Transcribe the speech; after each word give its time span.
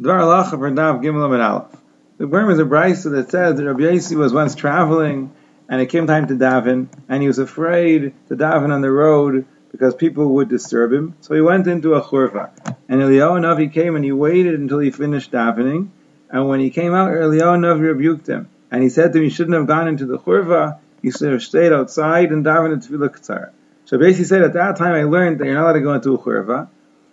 Dvar 0.00 0.18
Halacha 0.20 0.52
for 0.52 0.70
Gimel 0.70 1.34
and 1.34 1.42
Aleph. 1.42 1.76
The 2.16 2.24
Gemara 2.24 2.54
is 2.54 2.58
a 2.58 2.64
brisa 2.64 3.10
that 3.10 3.30
says 3.30 3.58
that 3.58 3.66
Rabbi 3.66 3.82
Yossi 3.82 4.16
was 4.16 4.32
once 4.32 4.54
traveling, 4.54 5.30
and 5.68 5.82
it 5.82 5.90
came 5.90 6.06
time 6.06 6.26
to 6.28 6.34
daven, 6.34 6.88
and 7.10 7.20
he 7.20 7.28
was 7.28 7.38
afraid 7.38 8.14
to 8.28 8.34
daven 8.34 8.72
on 8.72 8.80
the 8.80 8.90
road 8.90 9.44
because 9.70 9.94
people 9.94 10.36
would 10.36 10.48
disturb 10.48 10.90
him. 10.90 11.16
So 11.20 11.34
he 11.34 11.42
went 11.42 11.66
into 11.66 11.92
a 11.92 12.00
churva, 12.00 12.48
and 12.88 13.02
Eliyahu 13.02 13.40
Navi 13.40 13.70
came 13.70 13.94
and 13.94 14.02
he 14.02 14.10
waited 14.10 14.58
until 14.58 14.78
he 14.78 14.90
finished 14.90 15.32
davening, 15.32 15.88
and 16.30 16.48
when 16.48 16.60
he 16.60 16.70
came 16.70 16.94
out, 16.94 17.10
Eliyahu 17.10 17.58
Navi 17.58 17.92
rebuked 17.92 18.26
him, 18.26 18.48
and 18.70 18.82
he 18.82 18.88
said 18.88 19.12
to 19.12 19.18
him, 19.18 19.24
"You 19.24 19.30
shouldn't 19.30 19.54
have 19.54 19.66
gone 19.66 19.86
into 19.86 20.06
the 20.06 20.18
churva. 20.18 20.78
You 21.02 21.12
should 21.12 21.30
have 21.30 21.42
stayed 21.42 21.74
outside 21.74 22.32
and 22.32 22.42
davened 22.42 22.72
at 22.72 22.90
Tefillah 22.90 23.10
Ketzara." 23.10 23.50
So 23.84 23.98
basically, 23.98 24.24
said 24.24 24.40
at 24.40 24.54
that 24.54 24.76
time 24.76 24.94
I 24.94 25.02
learned 25.02 25.40
that 25.40 25.44
you're 25.44 25.56
not 25.56 25.64
allowed 25.64 25.72
to 25.74 25.80
go 25.80 25.92
into 25.92 26.14
a 26.14 26.18
churva, 26.18 26.68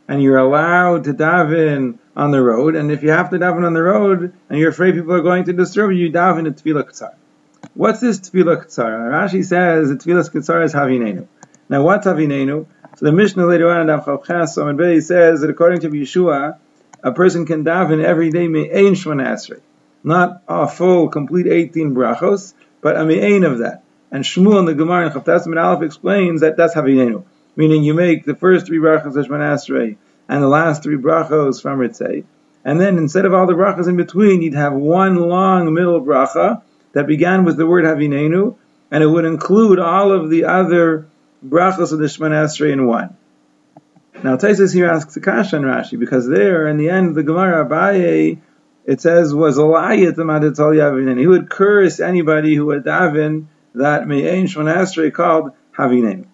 and 0.08 0.24
you're 0.24 0.38
allowed 0.38 1.04
to 1.04 1.14
daven 1.14 1.98
on 2.18 2.32
the 2.32 2.42
road, 2.42 2.76
and 2.76 2.92
if 2.92 3.04
you 3.04 3.12
have 3.12 3.30
to 3.30 3.38
daven 3.38 3.64
on 3.64 3.74
the 3.74 3.84
road, 3.84 4.34
and 4.50 4.60
you're 4.60 4.72
afraid 4.72 4.96
people 4.96 5.14
are 5.14 5.22
going 5.22 5.44
to 5.44 5.54
disturb 5.54 5.92
you, 5.92 6.08
you 6.08 6.12
daven 6.12 6.48
at 6.48 6.58
Tefillah 6.58 6.84
Ketzara. 6.84 7.14
What's 7.76 8.00
this 8.00 8.20
Tefillah 8.20 8.66
Ketzara? 8.66 9.12
Rashi 9.12 9.46
says 9.46 9.90
that 9.90 10.00
Tefillah 10.00 10.28
Ketzara 10.30 10.66
is 10.66 10.74
Havinenu. 10.74 11.28
Now, 11.70 11.84
what's 11.84 12.08
Havinenu? 12.08 12.66
So 12.98 13.06
the 13.06 13.12
Mishnah 13.12 13.46
later 13.46 13.70
on 13.70 13.88
in 13.88 13.96
Avchav 13.96 14.68
and 14.68 14.78
Bey 14.80 15.00
says 15.00 15.42
that 15.42 15.52
according 15.52 15.82
to 15.82 15.90
Yehoshua, 15.90 16.58
a 17.04 17.12
person 17.12 17.46
can 17.46 17.64
daven 17.64 18.04
every 18.04 18.32
day 18.32 18.48
me'ein 18.48 18.96
shmanasrei. 18.96 19.62
Not 20.04 20.42
a 20.48 20.68
full, 20.68 21.10
complete 21.10 21.46
18 21.46 21.94
brachos, 21.94 22.56
but 22.82 22.98
a 22.98 23.06
me'ein 23.06 23.44
of 23.44 23.60
that. 23.60 23.84
And 24.10 24.24
Shmuel 24.24 24.58
in 24.58 24.66
the 24.66 24.74
Gemara 24.74 25.06
in 25.06 25.14
Chavtas 25.14 25.46
Aleph 25.46 25.84
explains 25.84 26.42
that 26.42 26.58
that's 26.58 26.74
Havinenu. 26.74 27.24
Meaning 27.56 27.84
you 27.84 27.94
make 27.94 28.26
the 28.26 28.36
first 28.36 28.66
three 28.66 28.80
brachos 28.80 29.16
of 29.16 29.28
Shmanasrei 29.28 29.98
and 30.30 30.44
the 30.44 30.48
last 30.48 30.84
three 30.84 30.98
brachos 30.98 31.62
from 31.62 31.80
Ritzei. 31.80 32.24
And 32.66 32.82
then 32.82 32.98
instead 32.98 33.26
of 33.26 33.34
all 33.34 33.48
the 33.48 33.54
brachas 33.54 33.88
in 33.88 33.96
between, 33.96 34.42
you'd 34.42 34.54
have 34.54 34.74
one 34.74 35.16
long 35.16 35.74
middle 35.74 36.02
bracha 36.02 36.62
that 36.94 37.08
began 37.08 37.46
with 37.46 37.58
the 37.58 37.66
word 37.66 37.86
Havinenu, 37.86 38.56
and 38.92 39.04
it 39.04 39.08
would 39.08 39.26
include 39.26 39.80
all 39.80 40.12
of 40.12 40.30
the 40.30 40.46
other 40.46 41.08
brachos 41.46 41.92
of 41.92 42.00
the 42.00 42.06
Shemana 42.06 42.72
in 42.72 42.88
one. 42.88 43.16
Now 44.24 44.36
Tosfos 44.36 44.74
here 44.74 44.88
asks 44.88 45.16
a 45.16 45.22
kasha 45.22 45.58
Rashi 45.58 46.00
because 46.00 46.28
there 46.28 46.68
in 46.68 46.78
the 46.78 46.90
end 46.90 47.10
of 47.10 47.16
the 47.16 47.24
Gemara 47.24 47.66
Abaye 47.66 48.40
it 48.86 49.02
says 49.02 49.34
was 49.34 49.58
Yavinenu. 49.58 51.20
He 51.20 51.28
would 51.28 51.50
curse 51.50 52.00
anybody 52.00 52.56
who 52.56 52.66
would 52.68 52.84
daven 52.84 53.46
that 53.76 54.08
Me'ain 54.08 54.48
Shemana 54.48 55.14
called 55.14 55.52
Havinenu. 55.78 56.26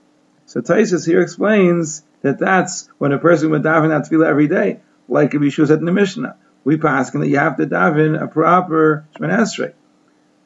So 0.45 0.61
Tosfos 0.61 1.05
here 1.05 1.21
explains 1.21 2.03
that 2.21 2.39
that's 2.39 2.89
when 2.97 3.11
a 3.11 3.19
person 3.19 3.49
would 3.51 3.63
daven 3.63 3.89
that 3.89 4.09
tefillah 4.09 4.27
every 4.27 4.47
day, 4.47 4.79
like 5.07 5.31
Yehoshua 5.31 5.67
said 5.67 5.79
in 5.79 5.85
the 5.85 5.91
Mishnah. 5.91 6.37
We 6.63 6.77
pass 6.77 7.11
that 7.11 7.27
you 7.27 7.39
have 7.39 7.57
to 7.57 7.65
daven 7.65 8.21
a 8.21 8.27
proper 8.27 9.05
Shemana 9.15 9.39
Esrei. 9.39 9.73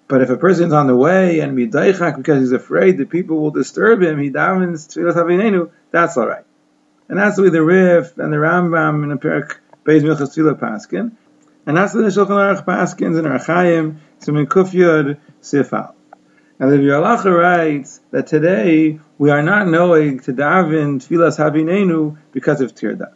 But 0.07 0.21
if 0.21 0.29
a 0.29 0.37
person's 0.37 0.73
on 0.73 0.87
the 0.87 0.95
way 0.95 1.39
and 1.39 1.57
midaychak 1.57 2.17
because 2.17 2.39
he's 2.39 2.53
afraid 2.53 2.97
that 2.97 3.09
people 3.09 3.41
will 3.41 3.51
disturb 3.51 4.01
him, 4.01 4.19
he 4.19 4.31
davens 4.31 4.87
tefillah 4.87 5.13
havinenu, 5.13 5.71
that's 5.91 6.17
all 6.17 6.27
right. 6.27 6.45
And 7.09 7.17
that's 7.17 7.37
the 7.37 7.43
way 7.43 7.49
the 7.49 7.63
Rif 7.63 8.17
and 8.17 8.33
the 8.33 8.37
Rambam 8.37 9.03
in 9.03 9.09
the 9.09 9.17
Perak 9.17 9.61
Beis 9.85 10.01
Milchas 10.01 10.35
Tefillah 10.35 10.59
Paskin. 10.59 11.13
And 11.65 11.77
that's 11.77 11.93
the 11.93 11.99
Shulchan 11.99 12.27
Aruch 12.27 12.65
Paskins 12.65 13.17
and 13.17 13.27
Orach 13.27 13.45
Chaim, 13.45 14.01
Simin 14.19 14.47
Kufyod 14.47 15.17
Sifal. 15.41 15.93
Now 16.59 16.71
the 16.71 16.77
Biur 16.77 16.99
Halacha 16.99 17.31
writes 17.37 18.01
that 18.09 18.25
today 18.25 18.99
we 19.19 19.29
are 19.29 19.43
not 19.43 19.67
knowing 19.67 20.21
to 20.21 20.33
daven 20.33 20.95
Tfilas 20.95 21.37
Havinenu 21.37 22.17
because 22.31 22.61
of 22.61 22.73
Tirda. 22.73 23.13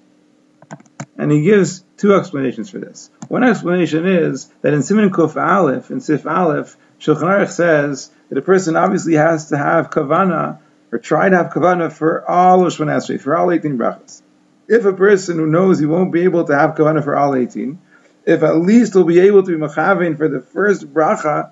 And 1.18 1.32
he 1.32 1.42
gives 1.42 1.84
two 1.98 2.14
explanations 2.14 2.70
for 2.70 2.78
this. 2.78 3.10
One 3.30 3.44
explanation 3.44 4.06
is 4.06 4.46
that 4.62 4.76
in 4.76 4.82
Siman 4.82 5.10
Kuf 5.10 5.42
Aleph, 5.42 5.90
in 5.90 6.02
Sif 6.02 6.28
Aleph, 6.28 6.78
Shulchan 7.00 7.24
Aruch 7.24 7.50
says 7.50 8.12
that 8.30 8.38
a 8.38 8.44
person 8.44 8.76
obviously 8.76 9.16
has 9.16 9.50
to 9.50 9.58
have 9.58 9.90
kavana 9.90 10.60
or 10.92 11.00
try 11.00 11.28
to 11.28 11.36
have 11.36 11.52
kavana 11.52 11.92
for 11.92 12.24
all 12.30 12.68
of 12.68 12.74
Shemon 12.74 13.20
for 13.20 13.36
all 13.36 13.52
18 13.52 13.76
brachas. 13.76 14.22
If 14.68 14.86
a 14.86 14.94
person 14.94 15.38
who 15.38 15.48
knows 15.48 15.80
he 15.80 15.88
won't 15.88 16.14
be 16.14 16.26
able 16.26 16.44
to 16.46 16.56
have 16.56 16.76
kavana 16.76 17.04
for 17.04 17.18
all 17.18 17.34
18, 17.34 17.80
if 18.24 18.44
at 18.44 18.58
least 18.58 18.94
he'll 18.94 19.04
be 19.04 19.20
able 19.20 19.42
to 19.42 19.58
be 19.58 19.58
machavin 19.58 20.16
for 20.16 20.28
the 20.28 20.42
first 20.42 20.94
bracha, 20.94 21.50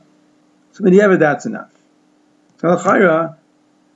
so 0.73 0.83
then 0.83 0.93
yeah, 0.93 1.07
that's 1.15 1.47
enough. 1.47 1.71
So 2.61 3.35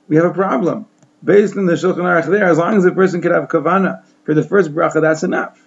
we 0.08 0.16
have 0.16 0.24
a 0.24 0.34
problem. 0.34 0.86
Based 1.22 1.56
on 1.56 1.66
the 1.66 1.74
Shulchan 1.74 1.96
Aruch 1.96 2.26
there, 2.26 2.44
as 2.44 2.58
long 2.58 2.76
as 2.76 2.84
a 2.84 2.92
person 2.92 3.22
can 3.22 3.32
have 3.32 3.48
kavana 3.48 4.02
for 4.24 4.34
the 4.34 4.42
first 4.42 4.74
bracha, 4.74 5.00
that's 5.00 5.22
enough. 5.22 5.58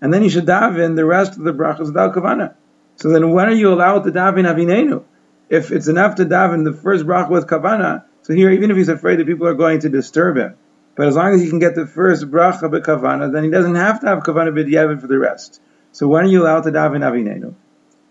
And 0.00 0.12
then 0.12 0.22
you 0.22 0.30
should 0.30 0.46
daven 0.46 0.94
the 0.94 1.04
rest 1.04 1.36
of 1.36 1.42
the 1.42 1.52
brachas 1.52 1.86
without 1.86 2.14
kavana. 2.14 2.54
So 2.96 3.08
then 3.10 3.32
when 3.32 3.46
are 3.46 3.52
you 3.52 3.72
allowed 3.72 4.04
to 4.04 4.12
daven 4.12 4.44
avinenu? 4.44 5.04
if 5.48 5.70
it's 5.70 5.88
enough 5.88 6.16
to 6.16 6.24
daven 6.24 6.64
the 6.64 6.72
first 6.72 7.04
bracha 7.04 7.30
with 7.30 7.46
kavana, 7.46 8.04
so 8.22 8.32
here 8.32 8.50
even 8.50 8.70
if 8.70 8.76
he's 8.76 8.88
afraid 8.88 9.18
that 9.18 9.26
people 9.26 9.46
are 9.46 9.54
going 9.54 9.80
to 9.80 9.88
disturb 9.88 10.36
him, 10.36 10.56
but 10.96 11.06
as 11.06 11.16
long 11.16 11.34
as 11.34 11.42
he 11.42 11.48
can 11.48 11.58
get 11.58 11.74
the 11.74 11.86
first 11.86 12.30
bracha 12.30 12.70
be 12.70 12.78
kavana, 12.78 13.32
then 13.32 13.44
he 13.44 13.50
doesn't 13.50 13.74
have 13.74 14.00
to 14.00 14.06
have 14.06 14.20
kavana 14.20 14.52
b'diavad 14.52 15.00
for 15.00 15.06
the 15.06 15.18
rest. 15.18 15.60
So 15.92 16.08
when 16.08 16.24
are 16.24 16.28
you 16.28 16.42
allowed 16.42 16.62
to 16.62 16.70
daven 16.70 17.00
avinenu? 17.00 17.54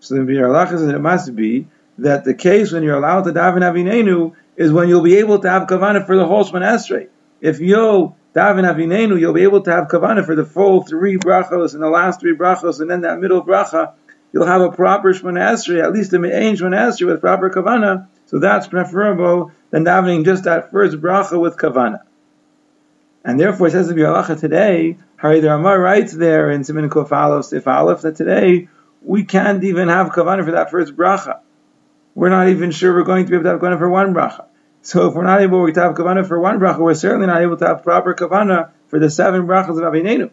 So 0.00 0.14
the 0.14 0.20
Biur 0.20 0.68
says 0.68 0.82
it 0.82 1.00
must 1.00 1.34
be 1.34 1.66
that 1.98 2.24
the 2.24 2.34
case 2.34 2.72
when 2.72 2.82
you're 2.82 2.96
allowed 2.96 3.22
to 3.22 3.32
daven 3.32 3.60
avinenu 3.60 4.34
is 4.56 4.72
when 4.72 4.88
you'll 4.88 5.02
be 5.02 5.16
able 5.16 5.38
to 5.38 5.50
have 5.50 5.68
kavana 5.68 6.06
for 6.06 6.16
the 6.16 6.26
whole 6.26 6.44
Shemon 6.44 6.62
Esrei. 6.62 7.08
If 7.40 7.60
you'll 7.60 8.16
daven 8.34 8.64
avinenu, 8.64 9.18
you'll 9.18 9.32
be 9.32 9.42
able 9.42 9.62
to 9.62 9.70
have 9.70 9.88
kavana 9.88 10.24
for 10.24 10.34
the 10.34 10.44
full 10.44 10.82
three 10.82 11.16
brachos 11.16 11.74
and 11.74 11.82
the 11.82 11.88
last 11.88 12.20
three 12.20 12.36
brachos 12.36 12.80
and 12.80 12.90
then 12.90 13.02
that 13.02 13.18
middle 13.20 13.42
bracha 13.42 13.94
you'll 14.34 14.46
have 14.46 14.60
a 14.60 14.72
proper 14.72 15.14
Shemona 15.14 15.52
Esrei, 15.52 15.82
at 15.82 15.92
least 15.92 16.12
a 16.12 16.18
Me'ain 16.18 16.56
Shemona 16.56 16.88
Esrei 16.88 17.06
with 17.06 17.20
proper 17.20 17.48
Kavana, 17.50 18.08
so 18.26 18.40
that's 18.40 18.66
preferable 18.66 19.52
than 19.70 19.84
davening 19.84 20.24
just 20.24 20.44
that 20.44 20.72
first 20.72 21.00
bracha 21.00 21.40
with 21.40 21.56
Kavana. 21.56 22.00
And 23.24 23.38
therefore, 23.38 23.68
it 23.68 23.70
says 23.70 23.88
to 23.88 23.94
be 23.94 24.02
halacha 24.02 24.38
today, 24.38 24.98
Hari 25.16 25.40
the 25.40 25.48
Ramah 25.48 25.78
writes 25.78 26.12
there 26.12 26.50
in 26.50 26.64
Simin 26.64 26.90
Kuf 26.90 27.12
Aleph, 27.12 27.46
Sif 27.46 27.66
Aleph, 27.68 28.02
that 28.02 28.16
today 28.16 28.68
we 29.02 29.24
can't 29.24 29.62
even 29.62 29.88
have 29.88 30.08
Kavana 30.08 30.44
for 30.44 30.50
that 30.50 30.70
first 30.70 30.96
bracha. 30.96 31.38
We're 32.14 32.30
not 32.30 32.48
even 32.48 32.70
sure 32.70 32.94
we're 32.94 33.04
going 33.04 33.24
to 33.24 33.30
be 33.30 33.36
able 33.36 33.44
to 33.44 33.50
have 33.50 33.60
Kavana 33.60 33.78
for 33.78 33.90
one 33.90 34.14
bracha. 34.14 34.46
So 34.82 35.08
if 35.08 35.14
we're 35.14 35.24
not 35.24 35.40
able 35.40 35.72
to 35.72 35.80
have 35.80 35.94
Kavana 35.94 36.26
for 36.26 36.38
one 36.38 36.58
bracha, 36.58 36.78
we're 36.78 36.94
certainly 36.94 37.26
not 37.26 37.42
able 37.42 37.56
to 37.56 37.66
have 37.66 37.82
proper 37.82 38.14
Kavana 38.14 38.70
for 38.88 38.98
the 38.98 39.10
seven 39.10 39.46
brachas 39.46 39.70
of 39.70 39.92
Avinenu. 39.92 40.30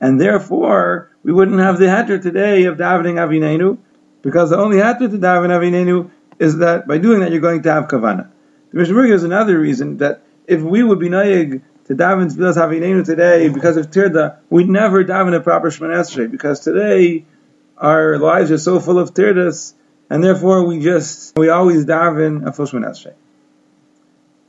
And 0.00 0.20
therefore, 0.20 1.10
we 1.22 1.32
wouldn't 1.32 1.60
have 1.60 1.78
the 1.78 1.84
heter 1.86 2.20
today 2.20 2.64
of 2.64 2.76
davening 2.76 3.14
Avinenu, 3.14 3.78
because 4.22 4.50
the 4.50 4.58
only 4.58 4.78
heter 4.78 4.98
to 4.98 5.18
daven 5.18 5.50
Avinenu 5.50 6.10
is 6.38 6.58
that 6.58 6.88
by 6.88 6.98
doing 6.98 7.20
that 7.20 7.30
you're 7.30 7.40
going 7.40 7.62
to 7.62 7.72
have 7.72 7.86
kavana. 7.86 8.28
The 8.72 8.78
Mishnah 8.78 9.06
gives 9.06 9.22
another 9.22 9.58
reason 9.58 9.98
that 9.98 10.22
if 10.46 10.60
we 10.60 10.82
would 10.82 10.98
be 10.98 11.08
naig 11.08 11.62
to 11.86 11.94
daven 11.94 12.32
Tfilas 12.32 12.56
Avinenu 12.56 13.04
today 13.04 13.48
because 13.48 13.76
of 13.76 13.90
Tirda, 13.90 14.38
we'd 14.50 14.68
never 14.68 15.04
daven 15.04 15.34
a 15.36 15.40
proper 15.40 15.70
Shemon 15.70 16.30
because 16.30 16.60
today 16.60 17.24
our 17.76 18.18
lives 18.18 18.50
are 18.50 18.58
so 18.58 18.80
full 18.80 18.98
of 18.98 19.14
Tirdas, 19.14 19.74
and 20.12 20.22
therefore 20.22 20.66
we 20.66 20.78
just, 20.78 21.34
we 21.38 21.48
always 21.48 21.86
daven 21.86 22.46
a 22.46 22.52
full 22.52 22.66
Shemon 22.66 22.84
Esrei. 22.84 23.14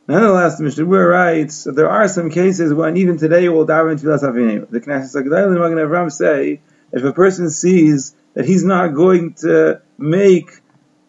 Nonetheless, 0.10 0.58
the 0.58 0.66
Mishnah 0.66 0.84
writes 0.84 1.64
there 1.64 1.90
are 1.90 2.10
some 2.10 2.30
cases 2.30 2.74
when 2.74 2.98
even 2.98 3.18
today 3.18 3.48
we'll 3.48 3.66
daven 3.66 3.98
Tfilas 3.98 4.24
Avinu. 4.24 4.70
The 4.70 4.82
Knesset 4.82 5.16
HaGedolah 5.16 5.46
and 5.46 5.56
Magen 5.58 5.78
Avram 5.78 6.12
say 6.12 6.60
if 6.92 7.06
a 7.06 7.14
person 7.14 7.50
sees 7.50 8.14
that 8.34 8.44
he's 8.44 8.66
not 8.66 8.90
going 8.90 9.36
to 9.36 9.82
make 9.98 10.52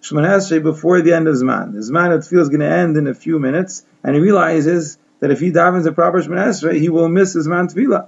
Shemon 0.01 0.25
Esrei 0.25 0.63
before 0.63 1.03
the 1.03 1.15
end 1.15 1.27
of 1.27 1.35
Zman, 1.35 1.73
the 1.73 1.81
Zman 1.81 2.15
of 2.15 2.21
Tfilah 2.21 2.43
is 2.43 2.49
going 2.49 2.61
to 2.61 2.71
end 2.71 2.97
in 2.97 3.09
a 3.09 3.15
few 3.15 3.41
minutes, 3.41 3.85
and 4.05 4.15
he 4.15 4.21
realizes 4.21 4.99
that 5.19 5.33
if 5.33 5.41
he 5.41 5.51
davens 5.51 5.85
a 5.85 5.91
proper 5.93 6.23
Shemon 6.23 6.47
Esrei, 6.47 6.79
he 6.79 6.91
will 6.91 7.09
miss 7.09 7.33
his 7.33 7.49
Zman 7.49 7.75
Tfilah. 7.75 8.07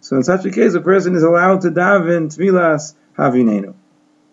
So 0.00 0.16
in 0.16 0.22
such 0.22 0.46
a 0.46 0.50
case, 0.50 0.72
a 0.72 0.80
person 0.80 1.14
is 1.16 1.22
allowed 1.22 1.60
to 1.60 1.70
daven 1.70 2.34
Tfilas 2.34 2.94
Havinenu. 3.18 3.74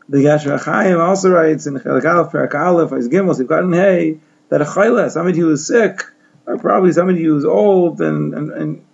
The 0.10 0.18
Yashar 0.18 0.60
Chaim 0.60 1.00
also 1.00 1.30
writes 1.30 1.68
in 1.68 1.76
Chelik 1.76 2.04
Aleph, 2.04 2.32
Perak 2.32 2.56
Aleph, 2.56 2.92
Eis 2.92 3.08
Gimel, 3.08 3.36
Sivkat 3.36 3.72
Hey, 3.76 4.18
that 4.50 4.60
a 4.60 4.66
chayla, 4.66 5.12
somebody 5.12 5.38
who 5.38 5.52
is 5.52 5.68
sick, 5.68 6.02
or 6.48 6.58
probably 6.58 6.92
somebody 6.92 7.24
who 7.24 7.38
is 7.38 7.46
old 7.46 8.02
and 8.02 8.34
and 8.34 8.52
and, 8.52 8.86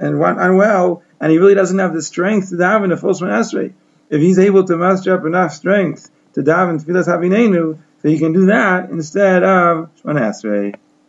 and 0.00 0.20
unwell, 0.20 1.04
and 1.20 1.30
he 1.30 1.38
really 1.38 1.54
doesn't 1.54 1.78
have 1.78 1.94
the 1.94 2.02
strength 2.02 2.48
to 2.48 2.56
daven 2.56 2.92
a 2.92 2.96
full 2.96 3.12
Shemon 3.12 3.38
Esrei. 3.38 3.72
If 4.10 4.20
he's 4.20 4.40
able 4.40 4.64
to 4.64 4.76
muster 4.76 5.16
up 5.16 5.24
enough 5.24 5.52
strength 5.52 6.10
to 6.32 6.42
daven 6.42 6.84
Tfilas 6.84 7.06
Havinenu, 7.06 7.78
so 8.02 8.08
he 8.08 8.18
can 8.18 8.32
do 8.32 8.46
that 8.46 8.90
instead 8.90 9.44
of 9.44 9.90
Shemon 10.02 10.20
Esrei. 10.20 10.74